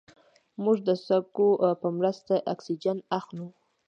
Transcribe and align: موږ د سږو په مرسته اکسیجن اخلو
موږ 0.63 0.77
د 0.87 0.89
سږو 1.05 1.49
په 1.81 1.87
مرسته 1.97 2.33
اکسیجن 2.53 2.97
اخلو 3.17 3.47